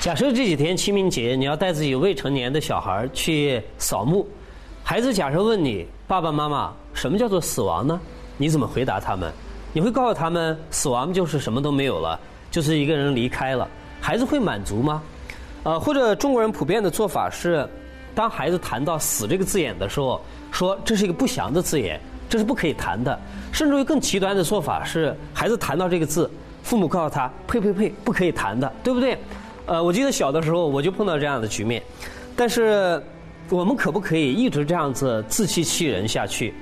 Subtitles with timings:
[0.00, 4.26] 假设这几天清明节，你要带自己未成年的小孩去扫墓，
[4.82, 8.00] 孩子假设问你爸爸妈妈什么叫做死亡呢？
[8.38, 9.30] 你怎么回答他们？
[9.74, 12.18] 你会告诉他们死亡就是什么都没有了，
[12.50, 13.68] 就是一个人离开了。
[14.00, 15.02] 孩子会满足吗？
[15.64, 17.68] 呃，或者中国人普遍的做法是，
[18.14, 20.18] 当孩子谈到死这个字眼的时候，
[20.50, 23.20] 说这是一个不祥的字眼，这是不可以谈的。
[23.52, 26.30] 甚至于更极端的做法是，孩子谈到这个字，
[26.62, 29.18] 父母告诉他呸呸呸，不可以谈的，对不对？
[29.66, 31.82] 呃，我记得小的时候我就碰到这样的局面，
[32.34, 33.00] 但是
[33.48, 36.52] 我们可不可以一直这样子自欺欺人下去？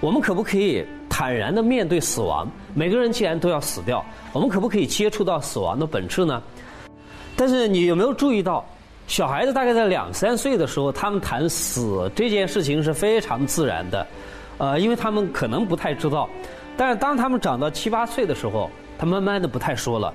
[0.00, 2.48] 我们可不可以坦然的面对死亡？
[2.74, 6.42] 每个人既然都要死掉，我们可不可以接触到死亡的本质呢？
[7.36, 8.64] 但是你有没有注意到，
[9.06, 14.06] 小孩子大概在两三岁的时候，他们谈死这件事情是非常自然的，
[14.58, 16.28] 呃，因为他们可能不太知道，
[16.76, 20.12] 但是当他们长到七八岁的时候，他慢慢的不太说了。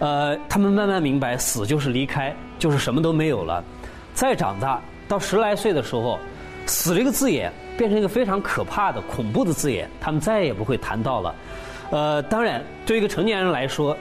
[0.00, 3.62] 呃，他们慢慢明白，死就是离开，就是什么都没有了。
[4.14, 6.18] 再长大到十来岁的时候，
[6.66, 11.34] 死这个字眼变成一个非常可怕的、恐怖的字眼，他们再也不会谈到了。
[11.90, 13.96] 呃，当然，对一个成年人来说，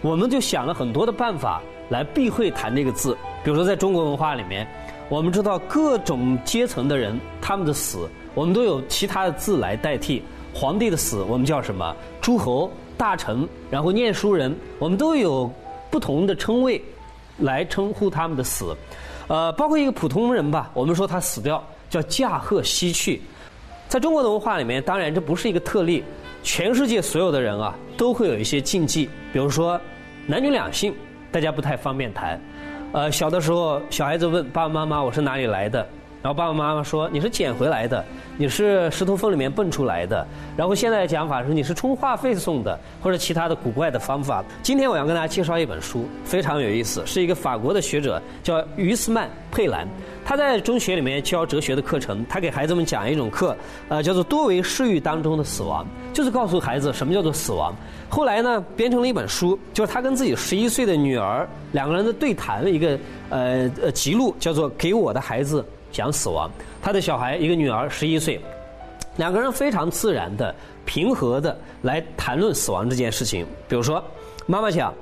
[0.00, 3.16] 我们就想了很多的办法来避讳谈这个字。
[3.44, 4.66] 比如说，在中国文化里面，
[5.10, 10.22] 我们知道各种阶层的人他们的死，我们都有其他的字来代替。
[10.54, 11.94] 皇帝的死，我们叫什么？
[12.20, 12.70] 诸侯。
[12.96, 15.50] 大臣，然后念书人，我们都有
[15.90, 16.82] 不同的称谓
[17.38, 18.76] 来称呼他们的死，
[19.28, 23.20] 呃，包括一个普通人吧，我们说他死掉叫驾鹤西去。
[23.88, 26.02] 在中国的文化里面，当然这不是一个特例，
[26.42, 29.80] 全世界所有的人啊都会有一些禁忌，比如说
[30.26, 30.94] 男女两性，
[31.30, 32.40] 大家不太方便谈。
[32.92, 35.86] 呃，小的时候小孩子问爸爸妈妈我是哪里来的，
[36.24, 38.02] 然后爸爸妈妈说你是捡回来的。
[38.38, 44.42] 你是石头缝里面蹦出来的，然后现在的讲法是你是充话费送的，或者其他的古怪的方法。
[44.62, 49.86] 今天我要跟大家介绍一本书，非常有意思，是一个法国的学者叫于斯曼佩兰，
[50.24, 53.54] 他在中学里面教哲学的课程，他给孩子们讲一种课，
[53.90, 57.72] 呃，叫做多维视域当中的死亡，就是告诉孩子什么叫做死亡。
[58.08, 62.98] 后来呢，编成了一本书，就是他跟自己十一岁的女儿两个人的对谈的一个
[63.28, 65.64] 呃呃记录，叫做《给我的孩子
[65.94, 66.48] 讲死亡》。
[66.82, 68.38] 他的小孩一个女儿十一岁，
[69.16, 70.52] 两个人非常自然的、
[70.84, 73.46] 平和的来谈论死亡这件事情。
[73.68, 74.02] 比如说，
[74.44, 74.92] 妈妈讲，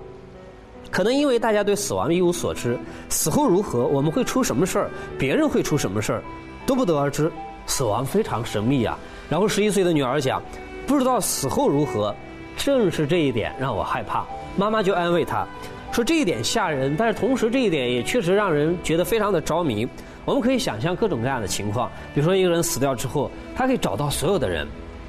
[0.91, 6.23] 可能因为大家对死亡一无所知，死后如何，我们会出什么事儿，别人会出什么事儿，
[6.67, 7.33] 都不得而知。
[7.67, 8.99] 死亡非常神秘啊。
[9.31, 10.43] 然后十一岁的女儿讲，
[10.87, 12.15] 不知道死后如何，
[12.57, 14.27] 正是这一点让我害怕。
[14.57, 15.47] 妈妈就安慰她，
[15.91, 19.89] 说这一点吓人，但是同时这一点也确实让人觉得非常的着迷。
[20.25, 24.67] 我们可以想象各种各样的情况，比如说一个人死掉之后，他可以找到所有的人，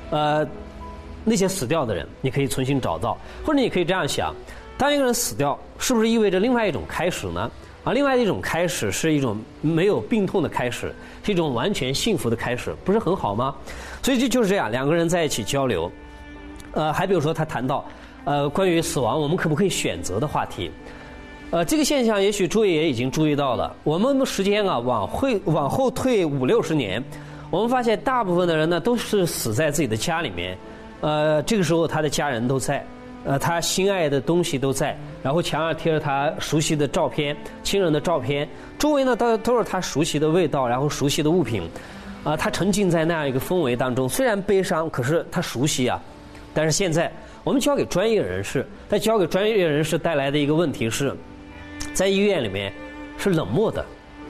[0.09, 0.47] 呃，
[1.23, 4.33] 那些死掉的人，你可以重新找到，或者你可以这样想：
[4.77, 7.51] 当一个人死掉，是不是意味着另外一种开始呢？
[7.83, 13.53] 啊，另外一种开始是一种没有病痛的开始，是一种完全幸福的开始，不是很好吗？
[14.01, 15.91] 所以这就是这样，两个人在一起交流，
[16.71, 17.85] 呃，还比如说他谈到，
[18.23, 20.71] 呃，关于死亡，我们可不可以选择的话题。
[21.53, 23.75] 呃，这个现象也许诸位也已经注意到了。
[23.83, 27.01] 我们时间啊，往会往后退五六十年，
[27.51, 30.57] 我们发现大部分的人呢都是死在自己的家里面。
[31.01, 32.83] 呃，这个时候他的家人都在，
[33.23, 38.49] 呃，他心爱的东西都在，然后墙上贴着他熟悉的照片、亲人的照片，
[38.79, 41.61] 周围呢都都是他熟悉的味道，然后熟悉的物品。
[42.23, 46.01] 啊，他沉浸在那样一个氛围当中，虽然悲伤，可是他熟悉啊。
[46.51, 47.11] 但是现在
[47.43, 51.15] 我们交给专业人士，在交给专业人士带来的一个问题是。
[51.93, 52.73] 在医院里面
[53.17, 53.85] 是冷漠的，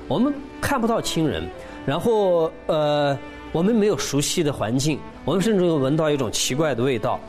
[0.07, 1.43] 我们看不到亲人，
[1.85, 3.17] 然后呃，
[3.51, 7.19] 我们没有熟悉的环境，我们甚至会闻到一种奇怪的味道。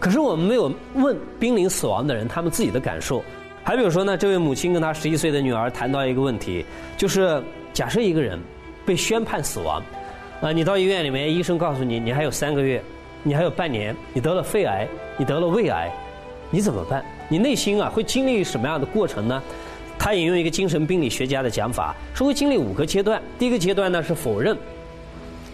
[0.00, 3.22] 可是我们没有问濒临死亡的人他们自己的感受。
[3.62, 6.64] 还比如说呢，这位母亲跟她十一岁的女儿谈到一个问题，
[6.96, 7.40] 就是
[7.72, 8.36] 假设一个人
[8.84, 9.80] 被宣判死亡，
[10.40, 12.82] 啊，你到医院里面，医生告诉你你还有三个月，
[13.22, 15.92] 你还有半年，你得了肺癌，你得了胃癌，
[16.50, 17.04] 你怎么办？
[17.28, 19.40] 你内心啊会经历什么样的过程呢？
[20.04, 23.22] 他引用一个精神病理学家的讲法，说会经历五个阶段。
[23.38, 24.58] 第一个阶段呢是否认，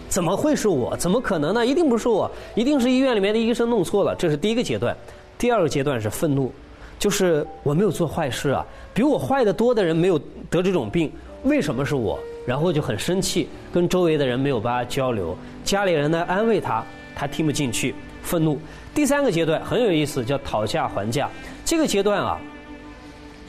[0.07, 0.97] 怎么会是我？
[0.97, 1.63] 怎么可能呢？
[1.63, 4.15] 一定不是我，一定是医院里面的医生弄错了。
[4.15, 4.97] 这是第一个阶段。
[5.37, 6.51] 第二个阶段是愤怒，
[6.97, 10.17] 就是我没有做坏事啊，比我坏的多的人没有
[10.49, 11.11] 得这种病，
[11.43, 12.17] 为什么是我？
[12.47, 16.83] 然后就很生气，跟周围的人没有办法交流，家里人呢安慰他，
[17.15, 17.93] 他听不进去，
[18.23, 18.59] 愤怒。
[18.95, 21.29] 第三个阶段很有意思，叫讨价还价。
[21.63, 22.41] 这个阶段啊。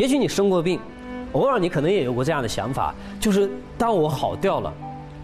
[0.01, 0.81] 也许你生过病，
[1.33, 4.73] 偶尔你可能也有过这样的想法，就是当我好掉了，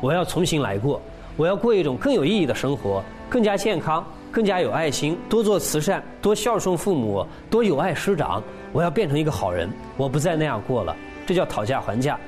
[0.02, 1.00] 我要重新来过，
[1.38, 10.94] 我要过一种更有意义的生活，更加健康，更加有爱心，多做慈善，多孝顺父母，多有爱师长，我要变成一个好人，我不再那样过了。
[11.24, 12.20] 这叫讨价还价。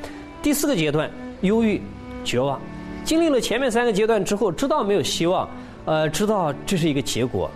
[0.42, 1.10] 第四个阶段，
[1.42, 1.82] 忧郁、
[2.24, 2.58] 绝望。
[3.04, 5.46] 经历了前面三个阶段之后，知道没有希望，
[5.84, 7.50] 呃，知道这是一个结果，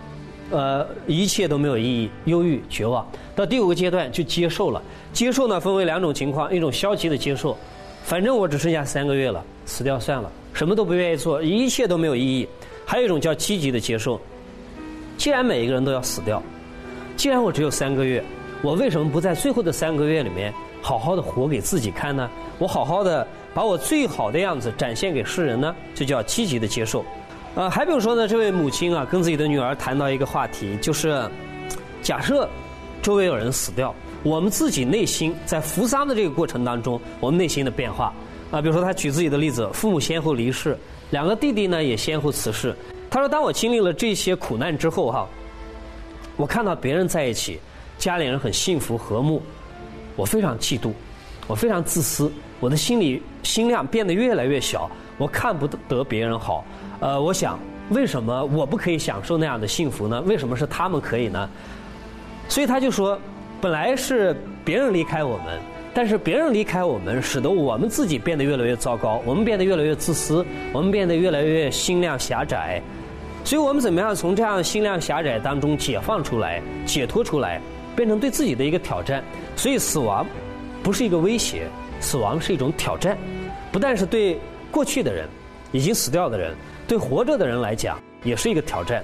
[0.53, 3.03] 呃，一切都没有意义，忧郁、绝望。
[3.35, 4.79] 到第五个阶段就接受了。
[5.11, 7.57] 接受呢，分为两种情况：一种消极的接受，
[8.03, 12.47] 反正我只剩下三个月了，死掉算了，什么都不愿意做，一切都没有意义；
[12.85, 14.21] 还有一种叫积极的接受。
[15.17, 16.41] 既然每一个人都要死掉，
[17.17, 18.23] 既然我只有三个月，
[18.61, 20.53] 我为什么不在最后的三个月里面
[20.83, 22.29] 好好的活给自己看呢？
[22.59, 25.75] 我好好的把我最好的样子展现给世人呢？
[25.95, 27.03] 这叫积极的接受。
[27.55, 31.29] 呃，还比如说呢，这位母亲啊，跟自己的女儿谈到一个话题，就是
[32.01, 32.49] 假设
[33.01, 38.11] 周围有人死掉，我们自己内心在扶丧的这个过程当中，我们内心的变化
[38.51, 40.75] 啊，比如说他举自己的例子，父母先后离世，
[41.11, 42.75] 两个弟弟呢也先后辞世。
[43.07, 45.27] 他说：“当我经历了这些苦难之后，哈，
[46.35, 47.59] 我看到别人在一起，
[47.99, 49.39] 家里人很幸福和睦，
[50.15, 50.91] 我非常嫉妒，
[51.47, 56.65] 我非常自私，我的心里心量变得越来越小，我看不得别人好。
[56.99, 57.59] 呃，我想，
[57.89, 60.21] 为什么我不可以享受那样的幸福呢？
[60.21, 61.49] 为什么是他们可以呢？
[62.47, 63.19] 所以他就说，
[63.59, 65.59] 本来是别人离开我们。”
[65.95, 72.81] 但是别人离开我们，使得我们自己变得越来越糟糕，我们变得越来越自私，我们变得越来越心量狭窄。
[73.43, 77.61] 所以我们怎么样从这样心量狭窄当中解放出来、解脱出来，
[77.95, 79.23] 变成对自己的一个挑战？
[79.55, 80.25] 所以死亡
[80.83, 81.69] 不是一个威胁，
[82.01, 83.17] 死亡是一种挑战。
[83.71, 84.37] 不但是对
[84.69, 85.27] 过去的人、
[85.71, 86.53] 已经死掉的人，
[86.85, 89.03] 对活着的人来讲，也是一个挑战。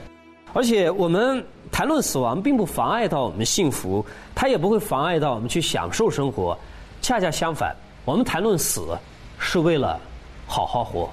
[0.54, 4.06] 而且我们谈论死亡，并不妨碍到我们幸福，
[4.36, 6.58] 它也不会妨碍到我们去享受生活。
[7.02, 7.74] 恰恰相反，
[8.04, 8.98] 我们谈论死，
[9.38, 9.98] 是为了
[10.46, 11.10] 好好活。